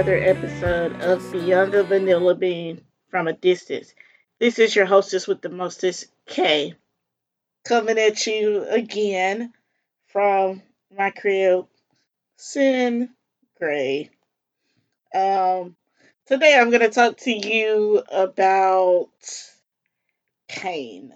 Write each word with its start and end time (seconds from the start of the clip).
another 0.00 0.16
episode 0.16 0.98
of 1.02 1.30
Beyond 1.30 1.72
the 1.72 1.84
Vanilla 1.84 2.34
Bean 2.34 2.80
from 3.10 3.28
a 3.28 3.34
Distance. 3.34 3.94
This 4.38 4.58
is 4.58 4.74
your 4.74 4.86
hostess 4.86 5.28
with 5.28 5.42
the 5.42 5.50
mostest, 5.50 6.06
K, 6.26 6.72
coming 7.66 7.98
at 7.98 8.26
you 8.26 8.64
again 8.66 9.52
from 10.06 10.62
my 10.96 11.10
crib, 11.10 11.66
Sin 12.38 13.10
Gray. 13.58 14.08
Um, 15.14 15.76
today 16.26 16.56
I'm 16.58 16.70
going 16.70 16.80
to 16.80 16.88
talk 16.88 17.18
to 17.18 17.30
you 17.30 18.02
about 18.10 19.10
pain. 20.48 21.12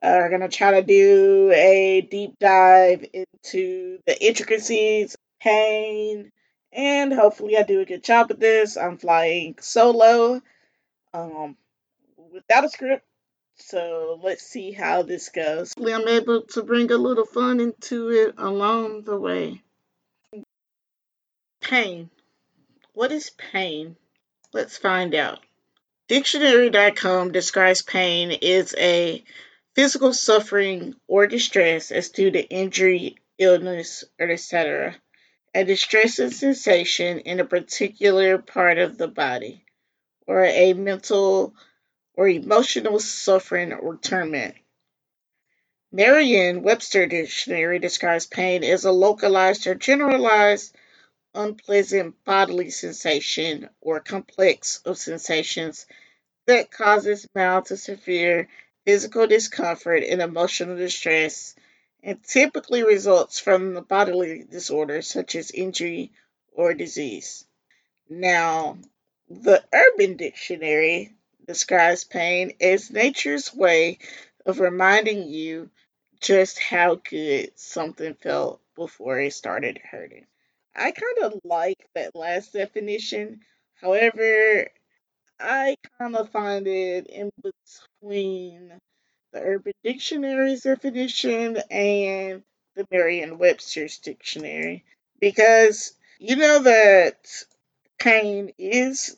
Uh, 0.00 0.16
we're 0.16 0.30
going 0.30 0.40
to 0.40 0.48
try 0.48 0.80
to 0.80 0.82
do 0.82 1.52
a 1.54 2.00
deep 2.00 2.38
dive 2.38 3.04
into 3.12 3.98
the 4.06 4.26
intricacies 4.26 5.12
of 5.12 5.20
pain, 5.42 6.32
and 6.76 7.12
hopefully 7.12 7.56
I 7.56 7.62
do 7.62 7.80
a 7.80 7.86
good 7.86 8.04
job 8.04 8.28
with 8.28 8.38
this. 8.38 8.76
I'm 8.76 8.98
flying 8.98 9.56
solo, 9.60 10.42
um, 11.14 11.56
without 12.32 12.66
a 12.66 12.68
script, 12.68 13.04
so 13.56 14.20
let's 14.22 14.42
see 14.42 14.72
how 14.72 15.02
this 15.02 15.30
goes. 15.30 15.72
Hopefully 15.72 15.94
I'm 15.94 16.06
able 16.06 16.42
to 16.42 16.62
bring 16.62 16.92
a 16.92 16.98
little 16.98 17.24
fun 17.24 17.60
into 17.60 18.10
it 18.10 18.34
along 18.36 19.02
the 19.02 19.18
way. 19.18 19.62
Pain. 21.62 22.10
What 22.92 23.10
is 23.10 23.30
pain? 23.30 23.96
Let's 24.52 24.76
find 24.76 25.14
out. 25.14 25.40
Dictionary.com 26.08 27.32
describes 27.32 27.82
pain 27.82 28.38
as 28.42 28.74
a 28.78 29.24
physical 29.74 30.12
suffering 30.12 30.94
or 31.08 31.26
distress 31.26 31.90
as 31.90 32.10
due 32.10 32.30
to 32.30 32.48
injury, 32.48 33.16
illness, 33.38 34.04
or 34.20 34.30
etc. 34.30 34.94
A 35.56 35.64
distressing 35.64 36.32
sensation 36.32 37.20
in 37.20 37.40
a 37.40 37.46
particular 37.46 38.36
part 38.36 38.76
of 38.76 38.98
the 38.98 39.08
body, 39.08 39.64
or 40.26 40.44
a 40.44 40.74
mental 40.74 41.54
or 42.12 42.28
emotional 42.28 43.00
suffering 43.00 43.72
or 43.72 43.96
torment. 43.96 44.54
Merriam 45.90 46.62
Webster 46.62 47.06
Dictionary 47.06 47.78
describes 47.78 48.26
pain 48.26 48.64
as 48.64 48.84
a 48.84 48.92
localized 48.92 49.66
or 49.66 49.74
generalized 49.74 50.76
unpleasant 51.34 52.22
bodily 52.26 52.68
sensation 52.68 53.70
or 53.80 54.00
complex 54.00 54.82
of 54.84 54.98
sensations 54.98 55.86
that 56.46 56.70
causes 56.70 57.26
mild 57.34 57.64
to 57.64 57.78
severe 57.78 58.46
physical 58.84 59.26
discomfort 59.26 60.02
and 60.02 60.20
emotional 60.20 60.76
distress 60.76 61.54
and 62.06 62.22
typically 62.22 62.84
results 62.84 63.40
from 63.40 63.74
the 63.74 63.82
bodily 63.82 64.44
disorder 64.48 65.02
such 65.02 65.34
as 65.34 65.50
injury 65.50 66.12
or 66.52 66.72
disease. 66.72 67.44
Now, 68.08 68.78
the 69.28 69.64
Urban 69.74 70.16
Dictionary 70.16 71.16
describes 71.48 72.04
pain 72.04 72.52
as 72.60 72.92
nature's 72.92 73.52
way 73.52 73.98
of 74.46 74.60
reminding 74.60 75.28
you 75.28 75.68
just 76.20 76.60
how 76.60 76.94
good 76.94 77.50
something 77.58 78.14
felt 78.14 78.60
before 78.76 79.18
it 79.18 79.32
started 79.32 79.80
hurting. 79.90 80.26
I 80.76 80.92
kind 80.92 81.18
of 81.32 81.40
like 81.42 81.88
that 81.96 82.14
last 82.14 82.52
definition. 82.52 83.40
However, 83.80 84.68
I 85.40 85.74
kind 85.98 86.14
of 86.14 86.30
find 86.30 86.68
it 86.68 87.08
in 87.08 87.30
between 87.42 88.78
the 89.36 89.42
Urban 89.42 89.72
Dictionary's 89.84 90.62
definition 90.62 91.58
and 91.70 92.42
the 92.74 92.86
Merriam 92.90 93.36
Webster's 93.36 93.98
dictionary 93.98 94.84
because 95.20 95.92
you 96.18 96.36
know 96.36 96.62
that 96.62 97.18
pain 97.98 98.52
is 98.56 99.16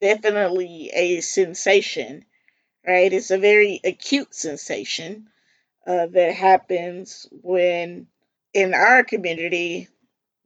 definitely 0.00 0.90
a 0.92 1.20
sensation, 1.20 2.24
right? 2.84 3.12
It's 3.12 3.30
a 3.30 3.38
very 3.38 3.80
acute 3.84 4.34
sensation 4.34 5.28
uh, 5.86 6.06
that 6.06 6.34
happens 6.34 7.28
when, 7.30 8.08
in 8.52 8.74
our 8.74 9.04
community, 9.04 9.86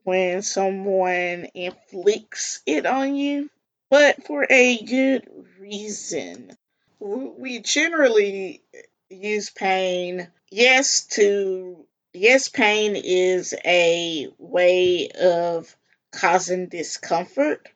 when 0.03 0.43
someone 0.43 1.49
inflicts 1.55 2.61
it 2.67 2.85
on 2.85 3.15
you, 3.15 3.49
but 3.89 4.27
for 4.27 4.47
a 4.51 4.83
good 4.83 5.27
reason. 5.59 6.55
We 7.01 7.61
generally 7.61 8.64
use 9.15 9.51
pain, 9.51 10.29
yes, 10.51 11.07
to, 11.07 11.87
yes, 12.13 12.49
pain 12.49 12.97
is 12.97 13.55
a 13.65 14.29
way 14.39 15.09
of 15.11 15.75
causing 16.13 16.69
discomfort, 16.69 17.69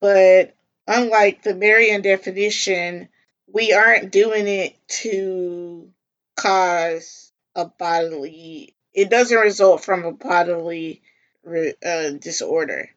but 0.00 0.54
unlike 0.86 1.42
the 1.42 1.54
Merriam 1.54 2.02
definition, 2.02 3.08
we 3.46 3.72
aren't 3.72 4.12
doing 4.12 4.48
it 4.48 4.76
to 4.88 5.90
cause 6.36 7.32
a 7.54 7.64
bodily, 7.64 8.74
it 8.92 9.10
doesn't 9.10 9.38
result 9.38 9.84
from 9.84 10.04
a 10.04 10.12
bodily 10.12 11.02
uh, 11.46 12.10
disorder. 12.18 12.90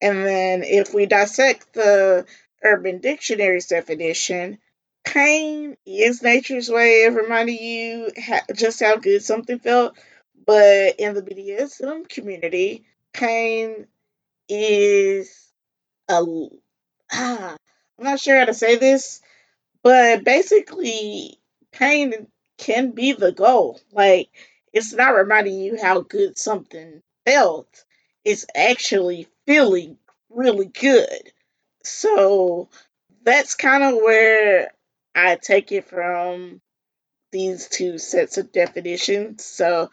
And 0.00 0.24
then 0.24 0.62
if 0.62 0.94
we 0.94 1.06
dissect 1.06 1.72
the 1.74 2.26
Urban 2.62 2.98
Dictionary's 2.98 3.66
definition, 3.66 4.58
pain 5.12 5.76
is 5.86 6.22
nature's 6.22 6.68
way 6.70 7.04
of 7.04 7.14
reminding 7.14 7.58
you 7.58 8.10
just 8.54 8.80
how 8.80 8.96
good 8.96 9.22
something 9.22 9.58
felt. 9.58 9.96
But 10.46 10.96
in 10.98 11.14
the 11.14 11.22
BDSM 11.22 12.08
community, 12.08 12.84
pain 13.12 13.86
is 14.48 15.50
a 16.08 16.22
ah, 17.12 17.56
I'm 17.98 18.04
not 18.04 18.20
sure 18.20 18.38
how 18.38 18.46
to 18.46 18.54
say 18.54 18.76
this, 18.76 19.20
but 19.82 20.24
basically, 20.24 21.38
pain 21.72 22.28
can 22.58 22.92
be 22.92 23.12
the 23.12 23.32
goal. 23.32 23.80
Like, 23.92 24.30
it's 24.72 24.92
not 24.92 25.16
reminding 25.16 25.60
you 25.60 25.78
how 25.80 26.00
good 26.02 26.38
something 26.38 27.02
felt, 27.26 27.84
it's 28.24 28.46
actually 28.54 29.28
feeling 29.46 29.98
really 30.30 30.66
good. 30.66 31.32
So, 31.84 32.68
that's 33.24 33.54
kind 33.54 33.82
of 33.82 33.94
where 33.96 34.70
I 35.14 35.36
take 35.36 35.72
it 35.72 35.84
from 35.86 36.60
these 37.32 37.68
two 37.68 37.98
sets 37.98 38.38
of 38.38 38.52
definitions. 38.52 39.44
So, 39.44 39.90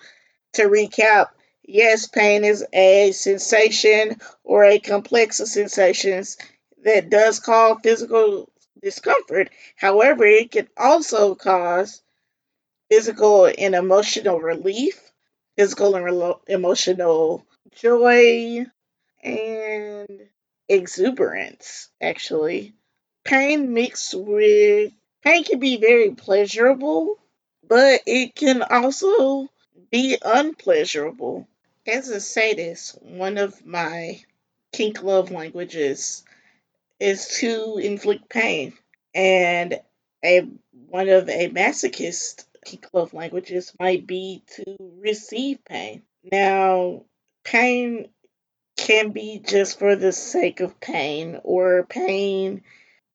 to 0.53 0.63
recap, 0.63 1.29
yes, 1.63 2.07
pain 2.07 2.45
is 2.45 2.65
a 2.73 3.11
sensation 3.13 4.19
or 4.43 4.65
a 4.65 4.79
complex 4.79 5.39
of 5.39 5.47
sensations 5.49 6.37
that 6.83 7.09
does 7.09 7.39
cause 7.39 7.79
physical 7.83 8.51
discomfort. 8.81 9.49
However, 9.75 10.25
it 10.25 10.51
can 10.51 10.69
also 10.77 11.35
cause 11.35 12.01
physical 12.89 13.45
and 13.45 13.75
emotional 13.75 14.39
relief, 14.39 14.99
physical 15.57 15.95
and 15.95 16.05
re- 16.05 16.33
emotional 16.47 17.45
joy, 17.75 18.65
and 19.23 20.29
exuberance, 20.69 21.89
actually. 22.01 22.73
Pain 23.23 23.73
mixed 23.73 24.13
with 24.15 24.91
pain 25.25 25.43
can 25.43 25.59
be 25.59 25.77
very 25.77 26.11
pleasurable, 26.11 27.17
but 27.67 28.01
it 28.05 28.35
can 28.35 28.61
also 28.61 29.49
be 29.91 30.17
unpleasurable. 30.23 31.47
As 31.87 32.09
a 32.09 32.21
sadist, 32.21 33.01
one 33.01 33.37
of 33.37 33.65
my 33.65 34.21
kink 34.71 35.03
love 35.03 35.31
languages 35.31 36.23
is 36.99 37.27
to 37.39 37.77
inflict 37.77 38.29
pain. 38.29 38.73
And 39.13 39.79
a 40.23 40.47
one 40.89 41.09
of 41.09 41.29
a 41.29 41.49
masochist 41.49 42.45
kink 42.65 42.87
love 42.93 43.13
languages 43.13 43.73
might 43.79 44.05
be 44.05 44.43
to 44.55 44.75
receive 44.99 45.63
pain. 45.65 46.03
Now, 46.31 47.03
pain 47.43 48.09
can 48.77 49.11
be 49.11 49.41
just 49.43 49.79
for 49.79 49.95
the 49.95 50.11
sake 50.11 50.59
of 50.59 50.79
pain, 50.79 51.39
or 51.43 51.85
pain 51.85 52.63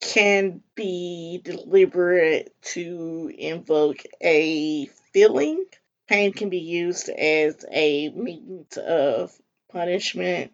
can 0.01 0.63
be 0.75 1.41
deliberate 1.45 2.55
to 2.63 3.33
invoke 3.39 4.03
a 4.21 4.87
feeling. 5.13 5.65
Pain 6.09 6.33
can 6.33 6.49
be 6.49 6.59
used 6.59 7.09
as 7.09 7.65
a 7.71 8.09
means 8.11 8.77
of 8.77 9.33
punishment 9.71 10.53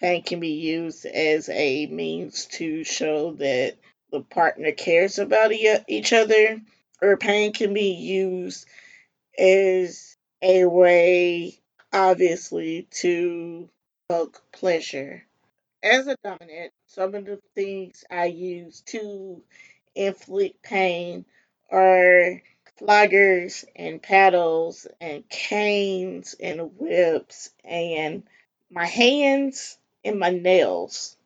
Pain 0.00 0.22
can 0.22 0.40
be 0.40 0.48
used 0.48 1.04
as 1.04 1.50
a 1.50 1.86
means 1.86 2.46
to 2.46 2.84
show 2.84 3.32
that 3.34 3.76
the 4.10 4.22
partner 4.22 4.72
cares 4.72 5.18
about 5.18 5.52
each 5.52 6.14
other, 6.14 6.58
or 7.02 7.18
pain 7.18 7.52
can 7.52 7.74
be 7.74 7.92
used 7.92 8.66
as 9.38 10.16
a 10.40 10.64
way, 10.64 11.60
obviously, 11.92 12.88
to 12.90 13.68
evoke 14.08 14.42
pleasure. 14.52 15.22
As 15.82 16.06
a 16.06 16.16
dominant, 16.24 16.72
some 16.86 17.14
of 17.14 17.26
the 17.26 17.38
things 17.54 18.02
I 18.10 18.26
use 18.26 18.80
to 18.86 19.42
inflict 19.94 20.62
pain 20.62 21.26
are 21.70 22.42
floggers 22.78 23.64
and 23.76 24.02
paddles 24.02 24.86
and 25.00 25.28
canes 25.28 26.34
and 26.40 26.78
whips 26.78 27.50
and 27.64 28.22
my 28.70 28.86
hands 28.86 29.78
and 30.04 30.18
my 30.18 30.30
nails. 30.30 31.16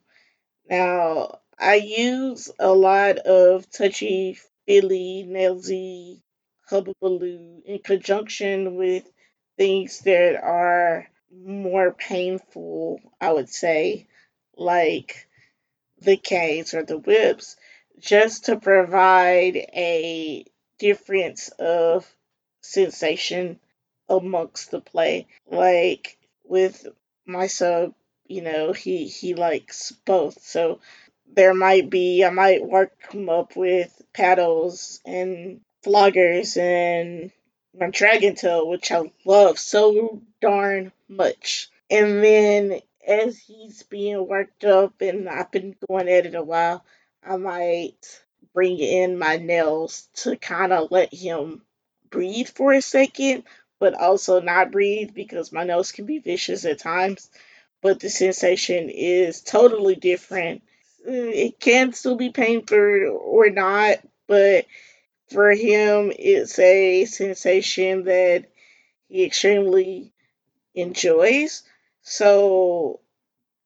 Now, 0.69 1.39
I 1.57 1.75
use 1.75 2.51
a 2.59 2.73
lot 2.73 3.17
of 3.19 3.69
touchy 3.71 4.37
feely, 4.67 5.23
nailsy, 5.27 6.21
hubbubaloo 6.69 7.63
in 7.65 7.79
conjunction 7.79 8.75
with 8.75 9.11
things 9.57 9.99
that 10.01 10.35
are 10.35 11.09
more 11.31 11.93
painful, 11.93 13.01
I 13.19 13.33
would 13.33 13.49
say, 13.49 14.07
like 14.57 15.27
the 15.99 16.17
canes 16.17 16.73
or 16.73 16.83
the 16.83 16.97
whips, 16.97 17.55
just 17.99 18.45
to 18.45 18.59
provide 18.59 19.55
a 19.55 20.45
difference 20.79 21.49
of 21.59 22.05
sensation 22.61 23.59
amongst 24.09 24.71
the 24.71 24.81
play. 24.81 25.27
Like 25.49 26.17
with 26.43 26.87
my 27.25 27.47
sub, 27.47 27.93
you 28.27 28.41
know, 28.41 28.73
he 28.73 29.07
he 29.07 29.33
likes 29.33 29.91
both. 30.05 30.41
So 30.43 30.79
there 31.33 31.53
might 31.53 31.89
be 31.89 32.23
I 32.23 32.29
might 32.29 32.65
work 32.65 32.93
him 33.11 33.29
up 33.29 33.55
with 33.55 34.01
paddles 34.13 35.01
and 35.05 35.61
floggers 35.85 36.57
and 36.57 37.31
my 37.77 37.89
dragon 37.89 38.35
tail, 38.35 38.67
which 38.67 38.91
I 38.91 39.11
love 39.25 39.59
so 39.59 40.21
darn 40.41 40.91
much. 41.07 41.69
And 41.89 42.23
then 42.23 42.79
as 43.07 43.37
he's 43.37 43.83
being 43.83 44.27
worked 44.27 44.63
up 44.65 45.01
and 45.01 45.29
I've 45.29 45.51
been 45.51 45.75
going 45.87 46.09
at 46.09 46.25
it 46.25 46.35
a 46.35 46.43
while, 46.43 46.83
I 47.23 47.37
might 47.37 48.21
bring 48.53 48.79
in 48.79 49.17
my 49.17 49.37
nails 49.37 50.07
to 50.15 50.37
kind 50.37 50.71
of 50.73 50.91
let 50.91 51.13
him 51.13 51.61
breathe 52.09 52.49
for 52.49 52.73
a 52.73 52.81
second, 52.81 53.43
but 53.79 53.93
also 53.93 54.41
not 54.41 54.71
breathe 54.71 55.13
because 55.13 55.51
my 55.51 55.63
nails 55.63 55.91
can 55.91 56.05
be 56.05 56.19
vicious 56.19 56.65
at 56.65 56.79
times. 56.79 57.29
But 57.81 57.99
the 57.99 58.09
sensation 58.09 58.89
is 58.89 59.41
totally 59.41 59.95
different. 59.95 60.63
Mm, 61.07 61.31
it 61.33 61.59
can 61.59 61.93
still 61.93 62.15
be 62.15 62.29
painful 62.31 63.19
or 63.21 63.49
not, 63.49 63.99
but 64.27 64.65
for 65.31 65.51
him, 65.51 66.11
it's 66.17 66.57
a 66.59 67.05
sensation 67.05 68.05
that 68.05 68.45
he 69.07 69.23
extremely 69.25 70.13
enjoys. 70.75 71.63
So 72.07 72.99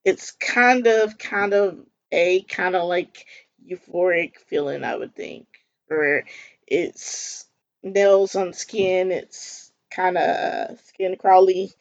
it's 0.02 0.30
kind 0.32 0.86
of, 0.86 1.18
kind 1.18 1.52
of 1.52 1.78
a 2.10 2.40
kind 2.42 2.74
of 2.74 2.88
like 2.88 3.26
euphoric 3.64 4.38
feeling, 4.46 4.82
I 4.82 4.96
would 4.96 5.14
think. 5.14 5.46
Or 5.90 6.24
it's 6.66 7.44
nails 7.82 8.36
on 8.36 8.54
skin, 8.54 9.12
it's 9.12 9.70
kind 9.90 10.16
of 10.16 10.80
skin 10.86 11.16
crawly, 11.16 11.72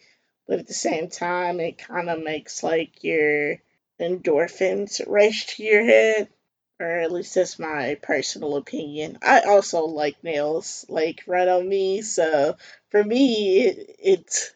but 0.48 0.60
at 0.60 0.68
the 0.68 0.74
same 0.74 1.08
time, 1.08 1.62
it 1.62 1.78
kind 1.78 2.10
of 2.10 2.22
makes 2.22 2.62
like 2.62 3.06
your 3.06 3.56
endorphins 4.02 5.02
race 5.08 5.46
to 5.56 5.64
your 5.64 5.86
head. 5.86 6.28
Or 6.78 7.00
at 7.00 7.12
least 7.12 7.36
that's 7.36 7.58
my 7.58 7.98
personal 8.02 8.58
opinion. 8.58 9.18
I 9.22 9.42
also 9.42 9.86
like 9.86 10.24
nails, 10.26 10.86
like 10.90 11.24
right 11.26 11.48
on 11.48 11.68
me. 11.68 12.02
So 12.02 12.58
for 12.90 13.02
me, 13.02 13.62
it, 13.62 13.96
it 14.00 14.56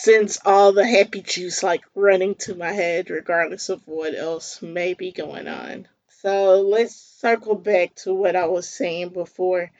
sends 0.00 0.38
all 0.44 0.72
the 0.72 0.86
happy 0.86 1.20
juice 1.20 1.62
like 1.62 1.82
running 1.94 2.34
to 2.34 2.54
my 2.54 2.72
head, 2.72 3.10
regardless 3.10 3.68
of 3.68 3.86
what 3.86 4.14
else 4.14 4.62
may 4.62 4.94
be 4.94 5.12
going 5.12 5.46
on. 5.46 5.86
So 6.22 6.62
let's 6.62 6.94
circle 6.94 7.54
back 7.54 7.94
to 7.96 8.14
what 8.14 8.36
I 8.36 8.46
was 8.46 8.68
saying 8.68 9.10
before 9.10 9.70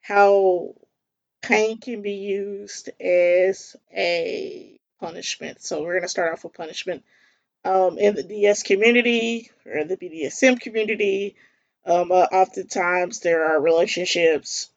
how 0.00 0.74
pain 1.42 1.78
can 1.78 2.02
be 2.02 2.14
used 2.14 2.90
as 3.00 3.76
a 3.94 4.78
punishment. 5.00 5.62
So 5.62 5.82
we're 5.82 5.94
going 5.94 6.02
to 6.02 6.08
start 6.08 6.32
off 6.32 6.44
with 6.44 6.54
punishment. 6.54 7.04
Um, 7.64 7.98
in 7.98 8.14
the 8.14 8.22
DS 8.22 8.62
community 8.62 9.50
or 9.66 9.84
the 9.84 9.96
BDSM 9.96 10.60
community, 10.60 11.34
um, 11.84 12.12
uh, 12.12 12.26
oftentimes 12.32 13.20
there 13.20 13.44
are 13.46 13.60
relationships, 13.60 14.70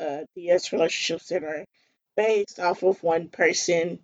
uh, 0.00 0.24
DS 0.36 0.72
relationships 0.72 1.28
that 1.28 1.42
are 1.42 1.64
based 2.16 2.60
off 2.60 2.82
of 2.82 3.02
one 3.02 3.28
person 3.28 3.98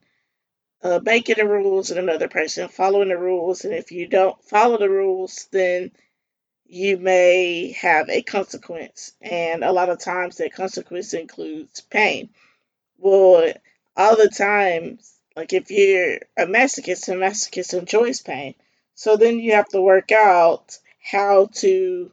uh, 0.83 1.01
making 1.03 1.37
the 1.37 1.47
rules 1.47 1.91
and 1.91 1.99
another 2.01 2.29
person 2.29 2.69
following 2.69 3.09
the 3.09 3.19
rules. 3.19 3.65
And 3.65 3.75
if 3.75 3.93
you 3.93 4.07
don't 4.07 4.43
follow 4.45 4.79
the 4.79 4.89
rules, 4.89 5.49
then 5.51 5.91
you 6.67 6.97
may 6.99 7.73
have 7.81 8.09
a 8.09 8.23
consequence. 8.23 9.13
And 9.21 9.65
a 9.65 9.73
lot 9.73 9.91
of 9.91 9.99
times 9.99 10.37
that 10.37 10.55
consequence 10.55 11.13
includes 11.15 11.81
pain. 11.81 12.31
Well, 12.99 13.53
all 13.97 14.17
the 14.17 14.29
times, 14.29 15.13
like 15.37 15.53
if 15.53 15.71
you're 15.71 16.17
a 16.37 16.47
masochist, 16.47 17.09
a 17.09 17.13
masochist 17.13 17.79
enjoys 17.79 18.21
pain. 18.23 18.55
So 18.95 19.17
then 19.17 19.39
you 19.39 19.53
have 19.53 19.69
to 19.69 19.81
work 19.81 20.13
out 20.13 20.79
how 21.03 21.47
to 21.55 22.13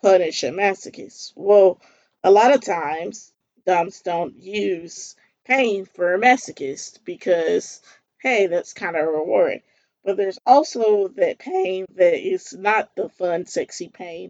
punish 0.00 0.42
a 0.42 0.48
masochist. 0.48 1.32
Well, 1.36 1.80
a 2.24 2.30
lot 2.30 2.54
of 2.54 2.62
times, 2.62 3.32
doms 3.66 4.00
don't 4.00 4.36
use 4.36 5.14
pain 5.44 5.84
for 5.84 6.14
a 6.14 6.18
masochist 6.18 6.98
because 7.04 7.80
hey, 8.22 8.46
that's 8.46 8.72
kind 8.72 8.96
of 8.96 9.06
a 9.06 9.10
reward. 9.10 9.60
But 10.04 10.16
there's 10.16 10.38
also 10.46 11.08
that 11.16 11.38
pain 11.38 11.86
that 11.96 12.14
is 12.14 12.52
not 12.52 12.94
the 12.96 13.08
fun, 13.08 13.46
sexy 13.46 13.88
pain 13.88 14.28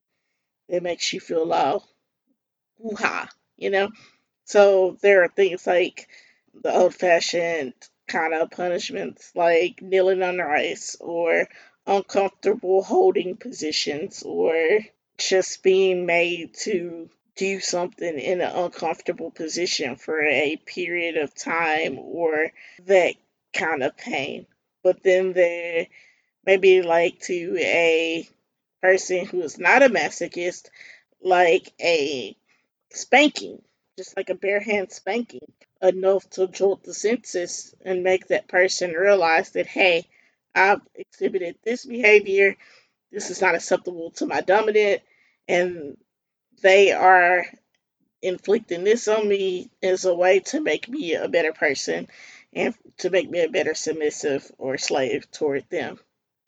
that 0.69 0.83
makes 0.83 1.12
you 1.12 1.21
feel 1.21 1.53
all 1.53 1.87
hoo 2.81 2.97
ha, 2.97 3.29
you 3.56 3.71
know? 3.71 3.91
So 4.44 4.97
there 5.03 5.23
are 5.25 5.29
things 5.29 5.67
like 5.67 6.09
the 6.55 6.73
old 6.73 6.94
fashioned 6.94 7.75
kind 8.06 8.35
of 8.35 8.50
punishments, 8.50 9.33
like 9.35 9.81
kneeling 9.81 10.23
on 10.23 10.41
ice 10.41 10.97
or 11.00 11.49
uncomfortable 11.87 12.83
holding 12.83 13.37
positions 13.37 14.23
or 14.23 14.81
just 15.19 15.62
being 15.62 16.06
made 16.06 16.55
to 16.55 17.08
do 17.37 17.61
something 17.61 18.19
in 18.19 18.41
an 18.41 18.55
uncomfortable 18.55 19.31
position 19.31 19.96
for 19.96 20.20
a 20.22 20.56
period 20.67 21.17
of 21.17 21.34
time 21.34 21.99
or 21.99 22.51
that 22.84 23.15
kind 23.53 23.82
of 23.82 23.97
pain. 23.97 24.47
But 24.82 25.03
then 25.03 25.32
there 25.32 25.87
maybe 26.44 26.82
like 26.82 27.21
to 27.21 27.56
a 27.59 28.29
person 28.81 29.27
who 29.27 29.43
is 29.43 29.59
not 29.59 29.82
a 29.82 29.89
masochist, 29.89 30.69
like 31.23 31.73
a 31.81 32.37
spanking, 32.91 33.63
just 33.97 34.17
like 34.17 34.31
a 34.31 34.35
bare 34.35 34.61
hand 34.61 34.91
spanking, 34.91 35.53
enough 35.81 36.29
to 36.31 36.49
jolt 36.49 36.82
the 36.82 36.94
senses 36.94 37.75
and 37.85 38.03
make 38.03 38.29
that 38.29 38.49
person 38.49 38.93
realize 38.93 39.51
that, 39.51 39.67
hey, 39.67 40.09
I've 40.55 40.81
exhibited 40.94 41.56
this 41.65 41.85
behavior, 41.85 42.56
this 43.11 43.31
is 43.31 43.41
not 43.41 43.55
acceptable 43.55 44.11
to 44.13 44.27
my 44.27 44.41
dominant, 44.41 45.03
and 45.49 45.97
they 46.63 46.93
are 46.93 47.44
inflicting 48.23 48.85
this 48.85 49.09
on 49.09 49.29
me 49.29 49.71
as 49.82 50.05
a 50.05 50.15
way 50.15 50.41
to 50.41 50.61
make 50.61 50.89
me 50.89 51.15
a 51.15 51.29
better 51.29 51.53
person 51.53 52.09
and 52.53 52.75
to 52.99 53.11
make 53.11 53.31
me 53.31 53.41
a 53.41 53.49
better 53.49 53.75
submissive 53.75 54.51
or 54.59 54.79
slave 54.79 55.31
toward 55.31 55.69
them. 55.71 55.99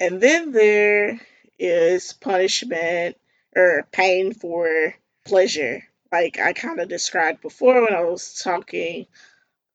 And 0.01 0.21
then 0.21 0.53
there 0.53 1.21
is 1.59 2.13
punishment 2.13 3.17
or 3.57 3.87
pain 3.93 4.35
for 4.35 4.95
pleasure, 5.25 5.85
like 6.13 6.39
I 6.39 6.53
kind 6.53 6.81
of 6.81 6.89
described 6.89 7.41
before 7.41 7.83
when 7.83 7.95
I 7.95 8.03
was 8.03 8.41
talking 8.43 9.07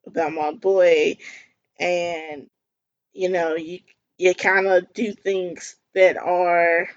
about 0.05 0.33
my 0.33 0.51
boy. 0.51 1.17
And, 1.79 2.49
you 3.13 3.29
know, 3.29 3.55
you, 3.55 3.79
you 4.17 4.35
kind 4.35 4.67
of 4.67 4.93
do 4.93 5.13
things 5.13 5.75
that 5.95 6.17
are, 6.17 6.89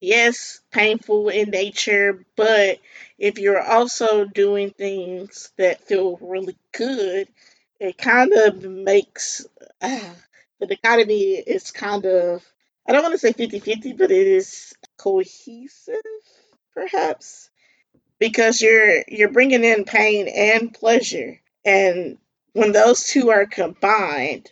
yes, 0.00 0.60
painful 0.70 1.30
in 1.30 1.50
nature, 1.50 2.24
but 2.36 2.78
if 3.18 3.38
you're 3.38 3.62
also 3.62 4.26
doing 4.26 4.70
things 4.70 5.50
that 5.56 5.86
feel 5.86 6.18
really 6.20 6.56
good, 6.72 7.28
it 7.80 7.98
kind 7.98 8.32
of 8.32 8.62
makes 8.62 9.46
uh, 9.80 10.00
the 10.60 10.66
dichotomy 10.66 11.34
is 11.34 11.70
kind 11.70 12.04
of 12.06 12.44
I 12.88 12.92
don't 12.92 13.02
want 13.02 13.14
to 13.14 13.18
say 13.18 13.32
50-50, 13.32 13.98
but 13.98 14.12
it 14.12 14.26
is 14.28 14.72
cohesive 14.96 15.96
perhaps 16.74 17.50
because 18.18 18.60
you're 18.60 19.02
you're 19.08 19.32
bringing 19.32 19.64
in 19.64 19.84
pain 19.84 20.28
and 20.28 20.72
pleasure 20.72 21.40
and 21.64 22.18
when 22.52 22.72
those 22.72 23.04
two 23.04 23.30
are 23.30 23.46
combined 23.46 24.50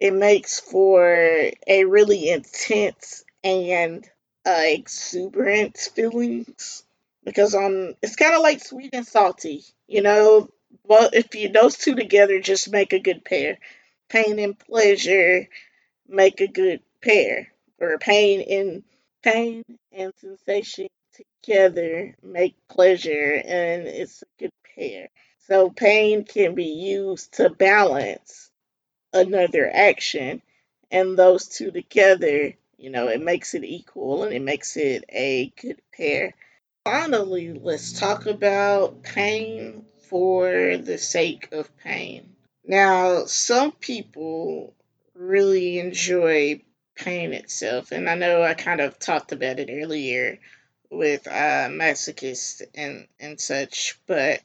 it 0.00 0.12
makes 0.12 0.60
for 0.60 1.50
a 1.66 1.84
really 1.84 2.30
intense 2.30 3.24
and 3.42 4.08
uh, 4.46 4.62
exuberant 4.64 5.76
feelings 5.76 6.84
because 7.24 7.54
um 7.54 7.94
it's 8.02 8.16
kind 8.16 8.34
of 8.34 8.42
like 8.42 8.62
sweet 8.62 8.90
and 8.92 9.06
salty 9.06 9.64
you 9.86 10.02
know 10.02 10.48
well, 10.84 11.10
if 11.12 11.34
you 11.34 11.48
those 11.50 11.76
two 11.76 11.94
together 11.94 12.40
just 12.40 12.70
make 12.70 12.92
a 12.92 12.98
good 12.98 13.24
pair. 13.24 13.58
Pain 14.08 14.38
and 14.38 14.58
pleasure 14.58 15.48
make 16.08 16.40
a 16.40 16.48
good 16.48 16.82
pair. 17.02 17.48
Or 17.80 17.98
pain 17.98 18.40
and 18.48 18.84
pain 19.22 19.64
and 19.92 20.12
sensation 20.16 20.88
together 21.42 22.16
make 22.22 22.56
pleasure 22.68 23.42
and 23.44 23.86
it's 23.86 24.22
a 24.22 24.26
good 24.38 24.52
pair. 24.76 25.08
So 25.46 25.70
pain 25.70 26.24
can 26.24 26.54
be 26.54 26.64
used 26.64 27.34
to 27.34 27.50
balance 27.50 28.50
another 29.12 29.70
action 29.72 30.42
and 30.90 31.16
those 31.18 31.48
two 31.48 31.70
together 31.70 32.54
You 32.78 32.90
know, 32.90 33.08
it 33.08 33.22
makes 33.22 33.54
it 33.54 33.64
equal 33.64 34.24
and 34.24 34.34
it 34.34 34.42
makes 34.42 34.76
it 34.76 35.04
a 35.10 35.52
good 35.60 35.80
pair. 35.96 36.34
Finally, 36.84 37.52
let's 37.54 37.98
talk 37.98 38.26
about 38.26 39.02
pain 39.02 39.86
for 40.14 40.76
the 40.76 40.96
sake 40.96 41.48
of 41.50 41.76
pain. 41.78 42.36
Now, 42.64 43.24
some 43.24 43.72
people 43.72 44.72
really 45.12 45.80
enjoy 45.80 46.62
pain 46.94 47.32
itself, 47.32 47.90
and 47.90 48.08
I 48.08 48.14
know 48.14 48.40
I 48.40 48.54
kind 48.54 48.80
of 48.80 48.96
talked 48.96 49.32
about 49.32 49.58
it 49.58 49.70
earlier 49.72 50.38
with 50.88 51.26
uh, 51.26 51.66
masochists 51.68 52.62
and, 52.76 53.08
and 53.18 53.40
such, 53.40 53.98
but 54.06 54.40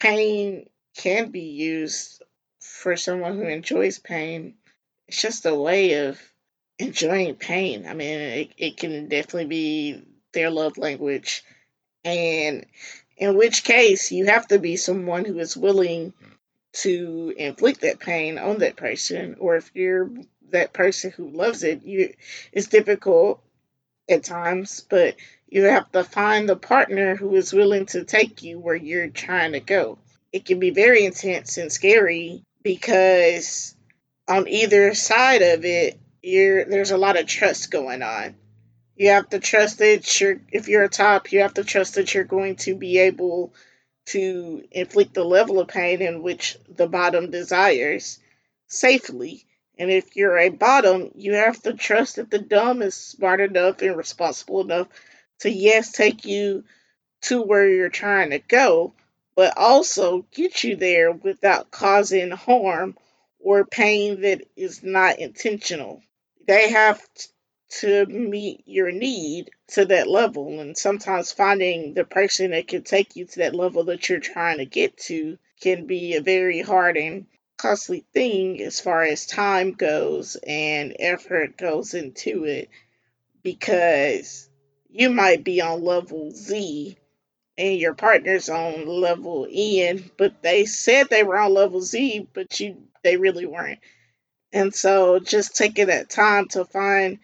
pain 0.00 0.70
can 0.96 1.30
be 1.30 1.50
used 1.50 2.22
for 2.60 2.96
someone 2.96 3.36
who 3.36 3.46
enjoys 3.46 3.98
pain. 3.98 4.54
It's 5.06 5.20
just 5.20 5.44
a 5.44 5.54
way 5.54 6.06
of 6.06 6.18
enjoying 6.78 7.34
pain. 7.34 7.86
I 7.86 7.92
mean, 7.92 8.20
it, 8.20 8.50
it 8.56 8.76
can 8.78 9.08
definitely 9.08 9.48
be 9.48 10.02
their 10.32 10.48
love 10.48 10.78
language. 10.78 11.44
And 12.06 12.64
in 13.16 13.36
which 13.36 13.64
case, 13.64 14.12
you 14.12 14.26
have 14.26 14.46
to 14.48 14.58
be 14.58 14.76
someone 14.76 15.24
who 15.24 15.38
is 15.38 15.56
willing 15.56 16.12
to 16.72 17.32
inflict 17.36 17.82
that 17.82 18.00
pain 18.00 18.38
on 18.38 18.58
that 18.58 18.76
person. 18.76 19.36
Or 19.38 19.56
if 19.56 19.70
you're 19.74 20.10
that 20.50 20.72
person 20.72 21.12
who 21.12 21.28
loves 21.30 21.62
it, 21.62 21.84
you 21.84 22.14
it's 22.52 22.66
difficult 22.66 23.42
at 24.08 24.24
times, 24.24 24.84
but 24.88 25.16
you 25.48 25.64
have 25.64 25.90
to 25.92 26.02
find 26.02 26.48
the 26.48 26.56
partner 26.56 27.14
who 27.14 27.34
is 27.36 27.52
willing 27.52 27.86
to 27.86 28.04
take 28.04 28.42
you 28.42 28.58
where 28.58 28.74
you're 28.74 29.08
trying 29.08 29.52
to 29.52 29.60
go. 29.60 29.98
It 30.32 30.44
can 30.44 30.58
be 30.58 30.70
very 30.70 31.04
intense 31.04 31.58
and 31.58 31.70
scary 31.70 32.42
because 32.62 33.76
on 34.26 34.48
either 34.48 34.94
side 34.94 35.42
of 35.42 35.64
it, 35.64 36.00
you're 36.22 36.64
there's 36.64 36.90
a 36.90 36.96
lot 36.96 37.18
of 37.18 37.26
trust 37.26 37.70
going 37.70 38.02
on. 38.02 38.34
You 38.96 39.10
have 39.10 39.28
to 39.30 39.40
trust 39.40 39.78
that 39.78 40.20
you're 40.20 40.40
if 40.52 40.68
you're 40.68 40.84
a 40.84 40.88
top, 40.88 41.32
you 41.32 41.40
have 41.40 41.54
to 41.54 41.64
trust 41.64 41.94
that 41.96 42.14
you're 42.14 42.24
going 42.24 42.56
to 42.56 42.76
be 42.76 42.98
able 42.98 43.52
to 44.06 44.64
inflict 44.70 45.14
the 45.14 45.24
level 45.24 45.58
of 45.58 45.68
pain 45.68 46.02
in 46.02 46.22
which 46.22 46.56
the 46.68 46.86
bottom 46.86 47.30
desires 47.30 48.20
safely. 48.68 49.44
And 49.76 49.90
if 49.90 50.14
you're 50.14 50.38
a 50.38 50.50
bottom, 50.50 51.10
you 51.16 51.34
have 51.34 51.60
to 51.62 51.72
trust 51.72 52.16
that 52.16 52.30
the 52.30 52.38
dom 52.38 52.82
is 52.82 52.94
smart 52.94 53.40
enough 53.40 53.82
and 53.82 53.96
responsible 53.96 54.60
enough 54.60 54.88
to 55.40 55.50
yes 55.50 55.90
take 55.90 56.24
you 56.24 56.64
to 57.22 57.42
where 57.42 57.68
you're 57.68 57.88
trying 57.88 58.30
to 58.30 58.38
go, 58.38 58.94
but 59.34 59.56
also 59.56 60.24
get 60.32 60.62
you 60.62 60.76
there 60.76 61.10
without 61.10 61.70
causing 61.70 62.30
harm 62.30 62.96
or 63.40 63.64
pain 63.64 64.20
that 64.20 64.42
is 64.56 64.82
not 64.82 65.18
intentional. 65.18 66.02
They 66.46 66.70
have 66.70 67.00
to 67.68 68.06
meet 68.06 68.62
your 68.66 68.92
need 68.92 69.50
to 69.68 69.84
that 69.86 70.08
level, 70.08 70.60
and 70.60 70.76
sometimes 70.76 71.32
finding 71.32 71.94
the 71.94 72.04
person 72.04 72.52
that 72.52 72.68
can 72.68 72.82
take 72.82 73.16
you 73.16 73.24
to 73.24 73.38
that 73.40 73.54
level 73.54 73.84
that 73.84 74.08
you're 74.08 74.20
trying 74.20 74.58
to 74.58 74.64
get 74.64 74.96
to 74.96 75.38
can 75.60 75.86
be 75.86 76.14
a 76.14 76.20
very 76.20 76.60
hard 76.60 76.96
and 76.96 77.26
costly 77.56 78.04
thing 78.12 78.60
as 78.60 78.80
far 78.80 79.02
as 79.02 79.26
time 79.26 79.72
goes 79.72 80.36
and 80.46 80.94
effort 80.98 81.56
goes 81.56 81.94
into 81.94 82.44
it 82.44 82.68
because 83.42 84.48
you 84.90 85.10
might 85.10 85.44
be 85.44 85.60
on 85.60 85.82
level 85.82 86.30
Z 86.30 86.96
and 87.56 87.78
your 87.78 87.94
partner's 87.94 88.48
on 88.48 88.86
level 88.86 89.46
N, 89.50 90.10
but 90.16 90.42
they 90.42 90.64
said 90.64 91.08
they 91.08 91.22
were 91.22 91.38
on 91.38 91.54
level 91.54 91.80
Z, 91.80 92.28
but 92.32 92.58
you 92.60 92.82
they 93.02 93.16
really 93.16 93.46
weren't. 93.46 93.80
And 94.52 94.74
so 94.74 95.18
just 95.18 95.56
taking 95.56 95.88
that 95.88 96.10
time 96.10 96.48
to 96.48 96.64
find 96.64 97.18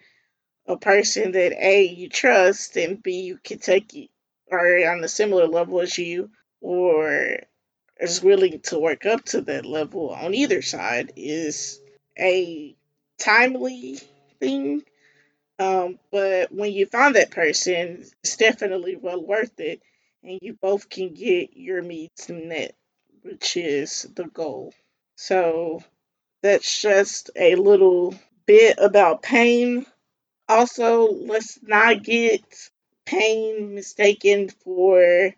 a 0.71 0.77
person 0.77 1.33
that 1.33 1.53
A 1.53 1.83
you 1.83 2.09
trust 2.09 2.77
and 2.77 3.01
B 3.01 3.21
you 3.21 3.37
can 3.43 3.59
take 3.59 4.11
are 4.51 4.91
on 4.91 5.03
a 5.03 5.07
similar 5.07 5.47
level 5.47 5.81
as 5.81 5.97
you 5.97 6.31
or 6.61 7.37
is 7.99 8.23
willing 8.23 8.59
to 8.61 8.79
work 8.79 9.05
up 9.05 9.23
to 9.25 9.41
that 9.41 9.65
level 9.65 10.09
on 10.09 10.33
either 10.33 10.61
side 10.61 11.13
is 11.15 11.79
a 12.17 12.75
timely 13.19 13.99
thing. 14.39 14.81
Um, 15.59 15.99
but 16.11 16.51
when 16.51 16.71
you 16.71 16.87
find 16.87 17.15
that 17.15 17.31
person, 17.31 18.03
it's 18.23 18.37
definitely 18.37 18.95
well 18.95 19.23
worth 19.23 19.59
it 19.59 19.81
and 20.23 20.39
you 20.41 20.57
both 20.59 20.89
can 20.89 21.13
get 21.13 21.55
your 21.55 21.81
needs 21.81 22.29
met, 22.29 22.75
which 23.21 23.57
is 23.57 24.07
the 24.15 24.25
goal. 24.25 24.73
So 25.15 25.83
that's 26.41 26.81
just 26.81 27.29
a 27.35 27.55
little 27.55 28.15
bit 28.45 28.77
about 28.79 29.21
pain. 29.21 29.85
Also, 30.51 31.11
let's 31.11 31.59
not 31.63 32.03
get 32.03 32.43
pain 33.05 33.73
mistaken 33.75 34.49
for 34.49 35.33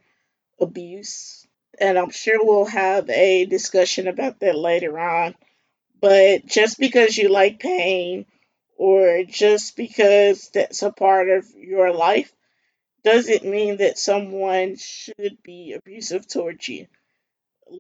abuse. 0.60 1.48
And 1.79 2.00
I'm 2.00 2.12
sure 2.12 2.39
we'll 2.41 2.65
have 2.65 3.10
a 3.10 3.46
discussion 3.46 4.08
about 4.08 4.39
that 4.41 4.58
later 4.58 5.00
on. 5.00 5.36
But 6.01 6.46
just 6.48 6.79
because 6.79 7.17
you 7.17 7.29
like 7.29 7.60
pain 7.60 8.25
or 8.77 9.24
just 9.25 9.77
because 9.77 10.50
that's 10.50 10.84
a 10.84 10.91
part 10.91 11.29
of 11.29 11.46
your 11.58 11.93
life 11.93 12.32
doesn't 13.03 13.46
mean 13.46 13.77
that 13.77 13.98
someone 14.00 14.77
should 14.77 15.38
be 15.43 15.74
abusive 15.74 16.27
towards 16.27 16.67
you. 16.70 16.88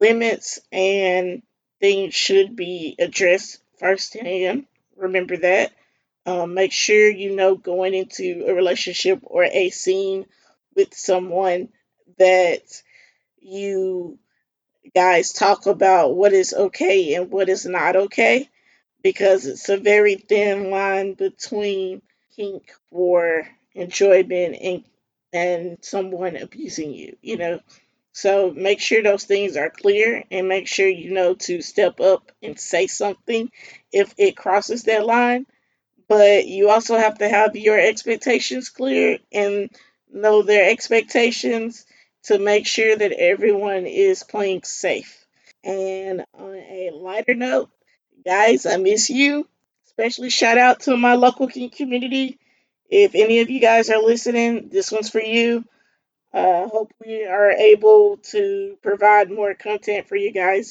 Limits 0.01 0.59
and 0.73 1.43
things 1.79 2.13
should 2.13 2.55
be 2.55 2.95
addressed 2.99 3.61
firsthand. 3.79 4.65
Remember 4.97 5.37
that. 5.37 5.71
Um, 6.25 6.53
make 6.53 6.71
sure 6.71 7.09
you 7.09 7.35
know 7.35 7.55
going 7.55 7.93
into 7.93 8.45
a 8.47 8.53
relationship 8.53 9.19
or 9.23 9.43
a 9.43 9.69
scene 9.71 10.25
with 10.75 10.93
someone 10.93 11.69
that 12.17 12.61
you 13.41 14.17
guys 14.95 15.33
talk 15.33 15.65
about 15.65 16.15
what 16.15 16.33
is 16.33 16.53
okay 16.53 17.15
and 17.15 17.31
what 17.31 17.49
is 17.49 17.65
not 17.65 17.95
okay 17.95 18.49
because 19.03 19.45
it's 19.45 19.69
a 19.69 19.77
very 19.77 20.15
thin 20.15 20.69
line 20.71 21.13
between 21.13 22.01
kink 22.35 22.71
for 22.91 23.47
enjoyment 23.75 24.57
and 24.61 24.83
and 25.33 25.77
someone 25.81 26.37
abusing 26.37 26.93
you, 26.93 27.17
you 27.21 27.37
know. 27.37 27.59
So 28.13 28.51
make 28.51 28.79
sure 28.79 29.03
those 29.03 29.23
things 29.25 29.57
are 29.57 29.69
clear 29.69 30.23
and 30.31 30.47
make 30.47 30.67
sure 30.67 30.87
you 30.87 31.11
know 31.11 31.35
to 31.35 31.61
step 31.61 31.99
up 31.99 32.31
and 32.43 32.59
say 32.59 32.87
something 32.87 33.51
if 33.91 34.13
it 34.17 34.37
crosses 34.37 34.83
that 34.83 35.05
line. 35.05 35.45
But 36.13 36.45
you 36.45 36.69
also 36.69 36.95
have 36.95 37.17
to 37.17 37.27
have 37.27 37.55
your 37.55 37.79
expectations 37.79 38.69
clear 38.69 39.17
and 39.31 39.71
know 40.11 40.43
their 40.43 40.69
expectations 40.69 41.87
to 42.25 42.37
make 42.37 42.67
sure 42.67 42.95
that 42.95 43.13
everyone 43.13 43.87
is 43.87 44.21
playing 44.21 44.61
safe. 44.61 45.25
And 45.63 46.23
on 46.35 46.53
a 46.53 46.91
lighter 46.93 47.33
note, 47.33 47.71
guys, 48.23 48.67
I 48.67 48.77
miss 48.77 49.09
you. 49.09 49.47
Especially 49.87 50.29
shout 50.29 50.59
out 50.59 50.81
to 50.81 50.95
my 50.95 51.15
local 51.15 51.49
community. 51.49 52.37
If 52.91 53.15
any 53.15 53.39
of 53.39 53.49
you 53.49 53.59
guys 53.59 53.89
are 53.89 53.99
listening, 53.99 54.69
this 54.69 54.91
one's 54.91 55.09
for 55.09 55.19
you. 55.21 55.65
Uh, 56.31 56.67
hope 56.67 56.93
we 57.03 57.25
are 57.25 57.49
able 57.49 58.17
to 58.17 58.77
provide 58.83 59.31
more 59.31 59.55
content 59.55 60.07
for 60.07 60.15
you 60.15 60.31
guys. 60.31 60.69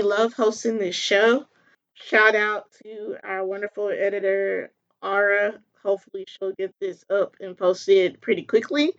I 0.00 0.04
love 0.04 0.32
hosting 0.32 0.78
this 0.78 0.96
show. 0.96 1.44
Shout 2.04 2.34
out 2.34 2.66
to 2.82 3.16
our 3.22 3.44
wonderful 3.44 3.88
editor, 3.88 4.70
Ara. 5.02 5.54
Hopefully, 5.82 6.24
she'll 6.26 6.52
get 6.52 6.74
this 6.80 7.04
up 7.10 7.36
and 7.40 7.56
posted 7.56 8.20
pretty 8.20 8.42
quickly. 8.42 8.92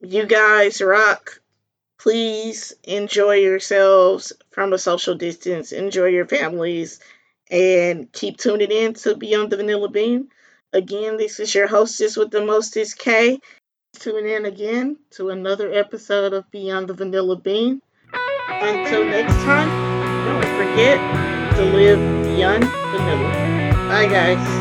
You 0.00 0.26
guys 0.26 0.80
rock. 0.80 1.40
Please 1.98 2.74
enjoy 2.84 3.36
yourselves 3.36 4.32
from 4.50 4.72
a 4.72 4.78
social 4.78 5.14
distance. 5.14 5.72
Enjoy 5.72 6.06
your 6.06 6.26
families 6.26 7.00
and 7.50 8.12
keep 8.12 8.36
tuning 8.36 8.70
in 8.70 8.94
to 8.94 9.16
Beyond 9.16 9.50
the 9.50 9.56
Vanilla 9.56 9.88
Bean. 9.88 10.28
Again, 10.72 11.16
this 11.16 11.40
is 11.40 11.54
your 11.54 11.68
hostess 11.68 12.16
with 12.16 12.30
the 12.30 12.44
mostest 12.44 12.98
K. 12.98 13.38
Tune 13.98 14.26
in 14.26 14.44
again 14.44 14.98
to 15.12 15.30
another 15.30 15.72
episode 15.72 16.32
of 16.34 16.50
Beyond 16.50 16.88
the 16.88 16.94
Vanilla 16.94 17.36
Bean. 17.36 17.80
Until 18.12 19.04
next 19.04 19.34
time, 19.44 19.68
don't 20.26 20.44
forget 20.58 21.56
to 21.56 21.64
live 21.64 22.25
beyond 22.36 22.64
vanilla. 22.64 23.88
Bye, 23.88 24.08
guys. 24.08 24.55